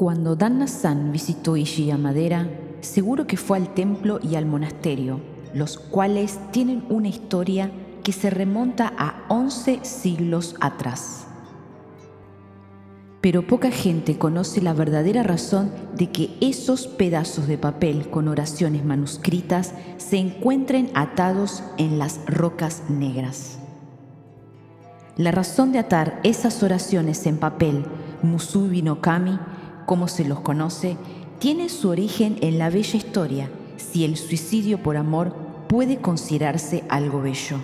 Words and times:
Cuando 0.00 0.34
Danna-san 0.34 1.12
visitó 1.12 1.56
Madera, 1.98 2.48
seguro 2.80 3.26
que 3.26 3.36
fue 3.36 3.58
al 3.58 3.74
templo 3.74 4.18
y 4.22 4.36
al 4.36 4.46
monasterio, 4.46 5.20
los 5.52 5.76
cuales 5.76 6.40
tienen 6.52 6.86
una 6.88 7.08
historia 7.08 7.70
que 8.02 8.12
se 8.12 8.30
remonta 8.30 8.94
a 8.96 9.26
11 9.28 9.80
siglos 9.82 10.56
atrás. 10.58 11.26
Pero 13.20 13.46
poca 13.46 13.70
gente 13.70 14.16
conoce 14.16 14.62
la 14.62 14.72
verdadera 14.72 15.22
razón 15.22 15.70
de 15.94 16.10
que 16.10 16.34
esos 16.40 16.86
pedazos 16.86 17.46
de 17.46 17.58
papel 17.58 18.08
con 18.08 18.26
oraciones 18.28 18.86
manuscritas 18.86 19.74
se 19.98 20.16
encuentren 20.16 20.90
atados 20.94 21.62
en 21.76 21.98
las 21.98 22.20
rocas 22.26 22.84
negras. 22.88 23.58
La 25.18 25.30
razón 25.30 25.72
de 25.72 25.78
atar 25.78 26.20
esas 26.22 26.62
oraciones 26.62 27.26
en 27.26 27.36
papel, 27.36 27.84
Musubi 28.22 28.80
no 28.80 29.02
Kami, 29.02 29.38
como 29.90 30.06
se 30.06 30.24
los 30.24 30.38
conoce, 30.38 30.96
tiene 31.40 31.68
su 31.68 31.88
origen 31.88 32.36
en 32.42 32.60
la 32.60 32.70
bella 32.70 32.96
historia, 32.96 33.50
si 33.76 34.04
el 34.04 34.16
suicidio 34.16 34.80
por 34.80 34.96
amor 34.96 35.34
puede 35.66 35.96
considerarse 35.96 36.84
algo 36.88 37.20
bello. 37.20 37.56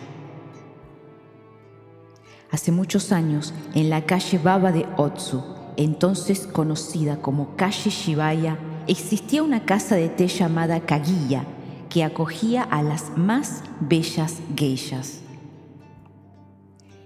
Hace 2.51 2.73
muchos 2.73 3.13
años, 3.13 3.55
en 3.75 3.91
la 3.91 4.07
calle 4.07 4.39
Baba 4.39 4.73
de 4.73 4.87
Otsu, 4.97 5.41
entonces 5.77 6.49
conocida 6.49 7.23
como 7.23 7.55
calle 7.55 7.91
Shibaya, 7.91 8.59
existía 8.89 9.45
una 9.45 9.65
casa 9.65 9.95
de 9.95 10.09
té 10.09 10.27
llamada 10.27 10.81
Kaguya, 10.81 11.45
que 11.89 12.03
acogía 12.03 12.65
a 12.65 12.83
las 12.83 13.17
más 13.17 13.63
bellas 13.79 14.41
geishas. 14.57 15.21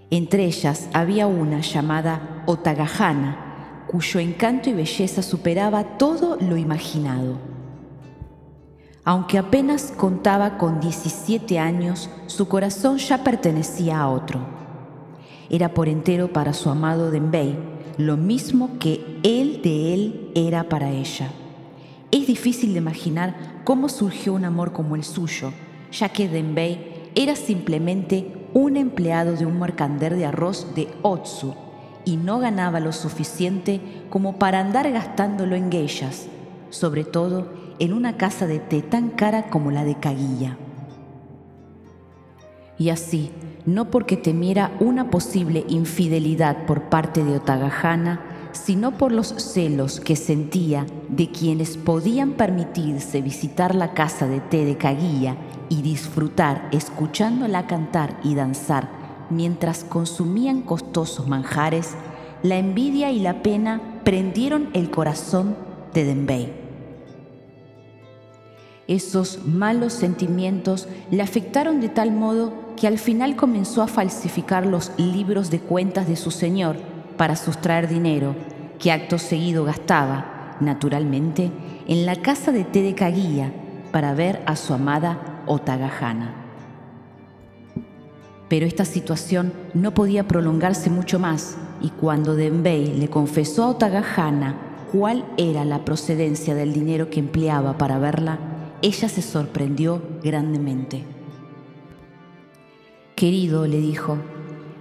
Entre 0.09 0.45
ellas 0.45 0.89
había 0.93 1.27
una 1.27 1.61
llamada 1.61 2.43
Otagahana, 2.47 3.50
cuyo 3.91 4.21
encanto 4.21 4.69
y 4.69 4.73
belleza 4.73 5.21
superaba 5.21 5.97
todo 5.97 6.37
lo 6.39 6.55
imaginado. 6.55 7.35
Aunque 9.03 9.37
apenas 9.37 9.91
contaba 9.97 10.57
con 10.57 10.79
17 10.79 11.59
años, 11.59 12.09
su 12.27 12.47
corazón 12.47 12.99
ya 12.99 13.21
pertenecía 13.25 13.99
a 13.99 14.07
otro. 14.07 14.39
Era 15.49 15.73
por 15.73 15.89
entero 15.89 16.31
para 16.31 16.53
su 16.53 16.69
amado 16.69 17.11
Denbei, 17.11 17.57
lo 17.97 18.15
mismo 18.15 18.79
que 18.79 19.19
él 19.23 19.59
de 19.61 19.93
él 19.93 20.31
era 20.35 20.69
para 20.69 20.91
ella. 20.91 21.29
Es 22.11 22.27
difícil 22.27 22.71
de 22.71 22.79
imaginar 22.79 23.61
cómo 23.65 23.89
surgió 23.89 24.33
un 24.33 24.45
amor 24.45 24.71
como 24.71 24.95
el 24.95 25.03
suyo, 25.03 25.51
ya 25.91 26.07
que 26.07 26.29
Denbei 26.29 27.09
era 27.13 27.35
simplemente 27.35 28.47
un 28.53 28.77
empleado 28.77 29.33
de 29.33 29.45
un 29.45 29.59
mercader 29.59 30.15
de 30.15 30.27
arroz 30.27 30.73
de 30.75 30.87
Otsu, 31.01 31.55
y 32.05 32.17
no 32.17 32.39
ganaba 32.39 32.79
lo 32.79 32.91
suficiente 32.91 33.81
como 34.09 34.37
para 34.37 34.59
andar 34.59 34.91
gastándolo 34.91 35.55
en 35.55 35.71
geishas, 35.71 36.27
sobre 36.69 37.03
todo 37.03 37.47
en 37.79 37.93
una 37.93 38.17
casa 38.17 38.47
de 38.47 38.59
té 38.59 38.81
tan 38.81 39.09
cara 39.09 39.49
como 39.49 39.71
la 39.71 39.83
de 39.83 39.95
Kaguya. 39.95 40.57
Y 42.77 42.89
así, 42.89 43.31
no 43.65 43.91
porque 43.91 44.17
temiera 44.17 44.71
una 44.79 45.09
posible 45.09 45.65
infidelidad 45.67 46.65
por 46.65 46.83
parte 46.89 47.23
de 47.23 47.37
Otagahana, 47.37 48.21
sino 48.53 48.97
por 48.97 49.11
los 49.11 49.27
celos 49.27 49.99
que 49.99 50.15
sentía 50.15 50.85
de 51.09 51.29
quienes 51.29 51.77
podían 51.77 52.33
permitirse 52.33 53.21
visitar 53.21 53.75
la 53.75 53.93
casa 53.93 54.27
de 54.27 54.41
té 54.41 54.65
de 54.65 54.77
Kaguya 54.77 55.37
y 55.69 55.81
disfrutar 55.81 56.67
escuchándola 56.71 57.67
cantar 57.67 58.19
y 58.23 58.35
danzar 58.35 59.00
mientras 59.31 59.83
consumían 59.83 60.61
costosos 60.61 61.27
manjares, 61.27 61.95
la 62.43 62.57
envidia 62.57 63.11
y 63.11 63.19
la 63.19 63.41
pena 63.41 63.81
prendieron 64.03 64.69
el 64.73 64.91
corazón 64.91 65.55
de 65.93 66.05
Denbei. 66.05 66.53
Esos 68.87 69.45
malos 69.45 69.93
sentimientos 69.93 70.87
le 71.11 71.23
afectaron 71.23 71.79
de 71.79 71.89
tal 71.89 72.11
modo 72.11 72.53
que 72.75 72.87
al 72.87 72.97
final 72.97 73.35
comenzó 73.35 73.81
a 73.83 73.87
falsificar 73.87 74.65
los 74.65 74.91
libros 74.97 75.49
de 75.49 75.59
cuentas 75.59 76.07
de 76.07 76.15
su 76.15 76.31
señor 76.31 76.75
para 77.15 77.35
sustraer 77.35 77.87
dinero, 77.87 78.35
que 78.79 78.91
acto 78.91 79.17
seguido 79.17 79.63
gastaba, 79.63 80.57
naturalmente, 80.59 81.51
en 81.87 82.05
la 82.05 82.15
casa 82.15 82.51
de 82.51 82.63
té 82.63 82.81
de 82.81 83.51
para 83.91 84.13
ver 84.13 84.41
a 84.45 84.55
su 84.55 84.73
amada 84.73 85.43
Otagahana. 85.45 86.40
Pero 88.51 88.65
esta 88.65 88.83
situación 88.83 89.53
no 89.73 89.93
podía 89.93 90.27
prolongarse 90.27 90.89
mucho 90.89 91.19
más 91.19 91.55
y 91.81 91.87
cuando 91.87 92.35
Denbei 92.35 92.93
le 92.97 93.07
confesó 93.07 93.63
a 93.63 93.69
Otagahana 93.69 94.57
cuál 94.91 95.23
era 95.37 95.63
la 95.63 95.85
procedencia 95.85 96.53
del 96.53 96.73
dinero 96.73 97.09
que 97.09 97.21
empleaba 97.21 97.77
para 97.77 97.97
verla, 97.97 98.39
ella 98.81 99.07
se 99.07 99.21
sorprendió 99.21 100.01
grandemente. 100.21 101.05
Querido, 103.15 103.67
le 103.67 103.79
dijo, 103.79 104.17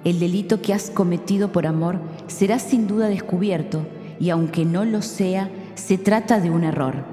el 0.03 0.19
delito 0.19 0.61
que 0.61 0.75
has 0.75 0.91
cometido 0.91 1.53
por 1.53 1.69
amor 1.69 2.01
será 2.27 2.59
sin 2.59 2.89
duda 2.89 3.07
descubierto 3.07 3.87
y 4.19 4.31
aunque 4.31 4.65
no 4.65 4.85
lo 4.85 5.01
sea, 5.01 5.49
se 5.77 5.97
trata 5.97 6.41
de 6.41 6.51
un 6.51 6.65
error. 6.65 7.05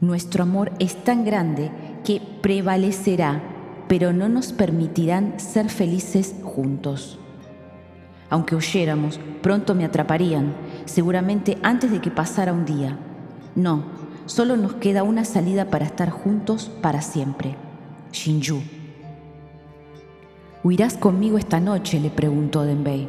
Nuestro 0.00 0.42
amor 0.42 0.72
es 0.80 0.96
tan 1.04 1.24
grande 1.24 1.70
que 2.04 2.20
prevalecerá 2.42 3.57
pero 3.88 4.12
no 4.12 4.28
nos 4.28 4.52
permitirán 4.52 5.40
ser 5.40 5.70
felices 5.70 6.34
juntos. 6.42 7.18
Aunque 8.30 8.54
huyéramos, 8.54 9.18
pronto 9.42 9.74
me 9.74 9.84
atraparían, 9.84 10.54
seguramente 10.84 11.56
antes 11.62 11.90
de 11.90 12.00
que 12.00 12.10
pasara 12.10 12.52
un 12.52 12.66
día. 12.66 12.98
No, 13.54 13.84
solo 14.26 14.56
nos 14.56 14.74
queda 14.74 15.02
una 15.02 15.24
salida 15.24 15.70
para 15.70 15.86
estar 15.86 16.10
juntos 16.10 16.70
para 16.82 17.00
siempre. 17.00 17.56
Shinju. 18.12 18.60
¿Huirás 20.62 20.96
conmigo 20.98 21.38
esta 21.38 21.60
noche? 21.60 21.98
le 22.00 22.10
preguntó 22.10 22.64
Denbei. 22.64 23.08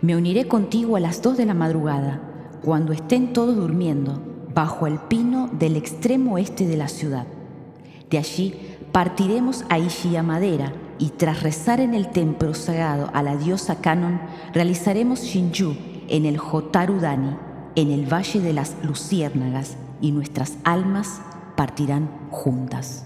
Me 0.00 0.16
uniré 0.16 0.48
contigo 0.48 0.96
a 0.96 1.00
las 1.00 1.20
dos 1.20 1.36
de 1.36 1.44
la 1.44 1.52
madrugada, 1.52 2.22
cuando 2.64 2.94
estén 2.94 3.34
todos 3.34 3.56
durmiendo, 3.56 4.22
bajo 4.54 4.86
el 4.86 4.98
pino 4.98 5.48
del 5.52 5.76
extremo 5.76 6.34
oeste 6.34 6.66
de 6.66 6.76
la 6.78 6.88
ciudad. 6.88 7.26
De 8.08 8.16
allí 8.16 8.54
partiremos 8.92 9.64
a 9.68 10.22
Madera 10.22 10.72
y 10.98 11.10
tras 11.10 11.42
rezar 11.42 11.80
en 11.80 11.94
el 11.94 12.10
templo 12.10 12.54
sagrado 12.54 13.10
a 13.14 13.22
la 13.22 13.36
diosa 13.36 13.80
Canon, 13.80 14.20
realizaremos 14.52 15.22
Shinju 15.22 15.74
en 16.08 16.26
el 16.26 16.38
Hotarudani, 16.38 17.36
en 17.76 17.90
el 17.90 18.12
Valle 18.12 18.40
de 18.40 18.52
las 18.52 18.76
Luciérnagas, 18.82 19.76
y 20.00 20.12
nuestras 20.12 20.56
almas 20.64 21.20
partirán 21.56 22.08
juntas. 22.30 23.04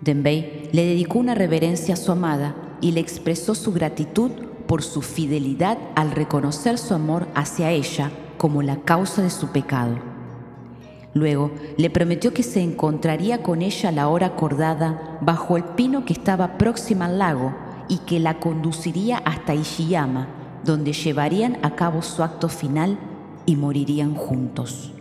Denbei 0.00 0.68
le 0.72 0.84
dedicó 0.84 1.18
una 1.18 1.34
reverencia 1.34 1.94
a 1.94 1.96
su 1.96 2.12
amada 2.12 2.54
y 2.80 2.92
le 2.92 3.00
expresó 3.00 3.54
su 3.54 3.72
gratitud 3.72 4.30
por 4.66 4.82
su 4.82 5.00
fidelidad 5.02 5.78
al 5.94 6.10
reconocer 6.10 6.78
su 6.78 6.94
amor 6.94 7.28
hacia 7.34 7.70
ella 7.70 8.10
como 8.36 8.62
la 8.62 8.76
causa 8.80 9.22
de 9.22 9.30
su 9.30 9.48
pecado. 9.48 10.11
Luego 11.14 11.50
le 11.76 11.90
prometió 11.90 12.32
que 12.32 12.42
se 12.42 12.62
encontraría 12.62 13.42
con 13.42 13.62
ella 13.62 13.90
a 13.90 13.92
la 13.92 14.08
hora 14.08 14.28
acordada 14.28 15.18
bajo 15.20 15.56
el 15.56 15.64
pino 15.64 16.04
que 16.04 16.14
estaba 16.14 16.56
próximo 16.56 17.04
al 17.04 17.18
lago 17.18 17.54
y 17.88 17.98
que 17.98 18.18
la 18.18 18.40
conduciría 18.40 19.18
hasta 19.18 19.54
Ishiyama, 19.54 20.28
donde 20.64 20.92
llevarían 20.92 21.58
a 21.62 21.74
cabo 21.74 22.00
su 22.00 22.22
acto 22.22 22.48
final 22.48 22.98
y 23.44 23.56
morirían 23.56 24.14
juntos. 24.14 24.92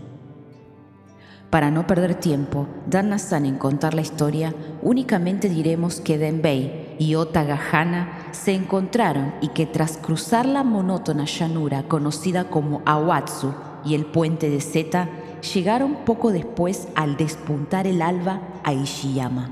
Para 1.50 1.70
no 1.70 1.86
perder 1.86 2.16
tiempo, 2.16 2.68
Danna-san 2.88 3.46
en 3.46 3.58
contar 3.58 3.94
la 3.94 4.02
historia, 4.02 4.56
únicamente 4.82 5.50
diremos 5.50 6.00
que 6.00 6.18
Denbei 6.18 6.96
y 6.98 7.16
Otagahana 7.16 8.30
se 8.32 8.54
encontraron 8.54 9.34
y 9.42 9.50
que 9.50 9.66
tras 9.66 9.98
cruzar 9.98 10.46
la 10.46 10.64
monótona 10.64 11.26
llanura 11.26 11.84
conocida 11.90 12.46
como 12.46 12.82
Awatsu 12.86 13.54
y 13.84 13.96
el 13.96 14.06
puente 14.06 14.50
de 14.50 14.62
Zeta, 14.62 15.10
llegaron 15.42 15.96
poco 16.06 16.32
después 16.32 16.88
al 16.96 17.18
despuntar 17.18 17.88
el 17.88 18.02
alba 18.02 18.42
a 18.64 18.74
Ishiyama. 18.74 19.50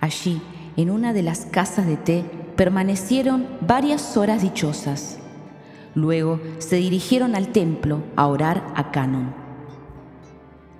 Allí, 0.00 0.42
en 0.76 0.90
una 0.90 1.12
de 1.12 1.22
las 1.22 1.46
casas 1.46 1.86
de 1.86 1.96
té, 1.96 2.24
permanecieron 2.56 3.46
varias 3.60 4.16
horas 4.16 4.42
dichosas. 4.42 5.18
Luego 5.94 6.40
se 6.58 6.76
dirigieron 6.76 7.36
al 7.36 7.48
templo 7.48 8.02
a 8.16 8.26
orar 8.26 8.64
a 8.74 8.90
Kanon. 8.90 9.34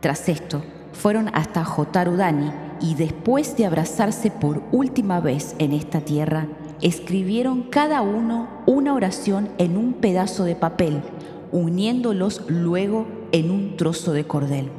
Tras 0.01 0.29
esto, 0.29 0.65
fueron 0.93 1.31
hasta 1.35 1.65
Jotarudani 1.65 2.51
y 2.81 2.95
después 2.95 3.57
de 3.57 3.67
abrazarse 3.67 4.31
por 4.31 4.63
última 4.73 5.21
vez 5.21 5.55
en 5.59 5.73
esta 5.73 6.01
tierra, 6.01 6.49
escribieron 6.81 7.63
cada 7.65 8.03
uno 8.03 8.49
una 8.67 8.95
oración 8.95 9.51
en 9.59 9.77
un 9.77 9.95
pedazo 9.95 10.45
de 10.45 10.57
papel 10.57 11.03
uniéndolos 11.53 12.43
luego 12.49 13.07
en 13.31 13.51
un 13.51 13.77
trozo 13.77 14.13
de 14.13 14.25
cordel. 14.25 14.71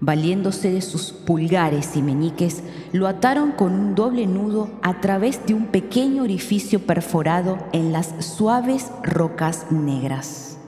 Valiéndose 0.00 0.70
de 0.70 0.82
sus 0.82 1.12
pulgares 1.12 1.96
y 1.96 2.02
meñiques, 2.02 2.62
lo 2.92 3.06
ataron 3.06 3.52
con 3.52 3.72
un 3.72 3.94
doble 3.94 4.26
nudo 4.26 4.70
a 4.82 5.00
través 5.00 5.46
de 5.46 5.54
un 5.54 5.66
pequeño 5.66 6.22
orificio 6.22 6.80
perforado 6.80 7.58
en 7.72 7.92
las 7.92 8.14
suaves 8.24 8.90
rocas 9.02 9.70
negras. 9.70 10.58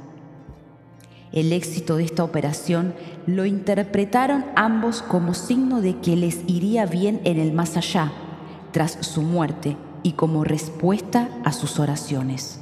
El 1.33 1.53
éxito 1.53 1.97
de 1.97 2.05
esta 2.05 2.25
operación 2.25 2.95
lo 3.27 3.45
interpretaron 3.45 4.47
ambos 4.55 5.03
como 5.03 5.35
signo 5.35 5.83
de 5.83 5.99
que 5.99 6.17
les 6.17 6.41
iría 6.47 6.87
bien 6.87 7.21
en 7.25 7.39
el 7.39 7.53
más 7.53 7.77
allá, 7.77 8.13
tras 8.73 8.97
su 9.03 9.23
muerte 9.23 9.77
y 10.03 10.13
como 10.13 10.45
respuesta 10.45 11.29
a 11.45 11.53
sus 11.53 11.79
oraciones. 11.79 12.61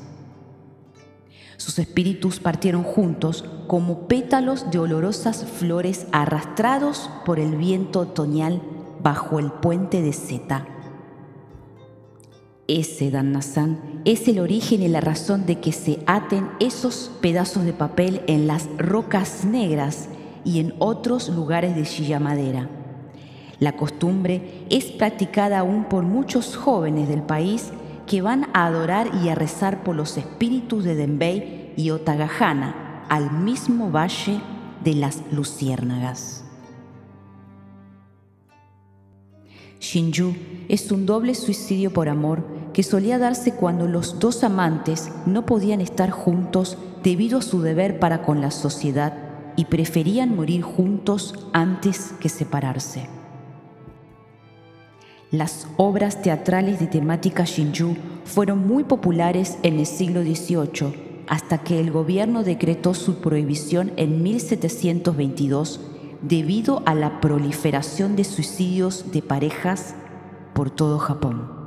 Sus 1.56 1.78
espíritus 1.78 2.40
partieron 2.40 2.82
juntos 2.82 3.44
como 3.66 4.08
pétalos 4.08 4.70
de 4.70 4.78
olorosas 4.78 5.44
flores 5.44 6.06
arrastrados 6.12 7.10
por 7.24 7.38
el 7.38 7.56
viento 7.56 8.00
otoñal 8.00 8.60
bajo 9.02 9.38
el 9.38 9.50
puente 9.50 10.02
de 10.02 10.12
Zeta. 10.12 10.66
Ese 12.66 13.10
Dan 13.10 13.32
Nassan 13.32 14.00
es 14.06 14.26
el 14.26 14.38
origen 14.38 14.82
y 14.82 14.88
la 14.88 15.02
razón 15.02 15.44
de 15.44 15.60
que 15.60 15.72
se 15.72 15.98
aten 16.06 16.48
esos 16.60 17.10
pedazos 17.20 17.64
de 17.64 17.74
papel 17.74 18.22
en 18.26 18.46
las 18.46 18.68
rocas 18.78 19.44
negras 19.44 20.08
y 20.46 20.60
en 20.60 20.74
otros 20.78 21.28
lugares 21.28 21.76
de 21.76 21.82
Chilla 21.82 22.18
Madera. 22.18 22.70
La 23.60 23.76
costumbre 23.76 24.64
es 24.70 24.86
practicada 24.86 25.58
aún 25.58 25.84
por 25.84 26.04
muchos 26.04 26.56
jóvenes 26.56 27.08
del 27.08 27.22
país 27.22 27.70
que 28.06 28.22
van 28.22 28.48
a 28.52 28.66
adorar 28.66 29.10
y 29.22 29.28
a 29.28 29.34
rezar 29.34 29.82
por 29.82 29.96
los 29.96 30.16
espíritus 30.16 30.84
de 30.84 30.94
Denbei 30.94 31.72
y 31.76 31.90
Otagajana 31.90 33.04
al 33.08 33.30
mismo 33.30 33.90
valle 33.90 34.40
de 34.82 34.94
las 34.94 35.22
luciérnagas. 35.32 36.44
Shinju 39.80 40.34
es 40.68 40.90
un 40.90 41.04
doble 41.06 41.34
suicidio 41.34 41.92
por 41.92 42.08
amor 42.08 42.44
que 42.72 42.82
solía 42.82 43.18
darse 43.18 43.54
cuando 43.54 43.86
los 43.86 44.18
dos 44.18 44.42
amantes 44.42 45.10
no 45.26 45.46
podían 45.46 45.80
estar 45.80 46.10
juntos 46.10 46.78
debido 47.02 47.38
a 47.38 47.42
su 47.42 47.60
deber 47.60 47.98
para 47.98 48.22
con 48.22 48.40
la 48.40 48.50
sociedad 48.50 49.14
y 49.56 49.66
preferían 49.66 50.34
morir 50.34 50.62
juntos 50.62 51.34
antes 51.52 52.14
que 52.18 52.28
separarse. 52.28 53.23
Las 55.30 55.66
obras 55.76 56.22
teatrales 56.22 56.78
de 56.78 56.86
temática 56.86 57.44
Shinju 57.44 57.96
fueron 58.24 58.66
muy 58.66 58.84
populares 58.84 59.58
en 59.62 59.78
el 59.78 59.86
siglo 59.86 60.22
XVIII 60.22 61.24
hasta 61.26 61.58
que 61.58 61.80
el 61.80 61.90
gobierno 61.90 62.44
decretó 62.44 62.94
su 62.94 63.16
prohibición 63.16 63.92
en 63.96 64.22
1722 64.22 65.80
debido 66.22 66.82
a 66.86 66.94
la 66.94 67.20
proliferación 67.20 68.16
de 68.16 68.24
suicidios 68.24 69.10
de 69.12 69.22
parejas 69.22 69.94
por 70.54 70.70
todo 70.70 70.98
Japón. 70.98 71.63